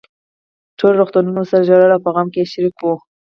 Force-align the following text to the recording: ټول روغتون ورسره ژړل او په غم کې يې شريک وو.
ټول 0.77 0.93
روغتون 0.99 1.25
ورسره 1.29 1.65
ژړل 1.67 1.91
او 1.95 2.03
په 2.05 2.09
غم 2.15 2.27
کې 2.33 2.39
يې 2.43 2.49
شريک 2.53 2.77
وو. 2.81 2.95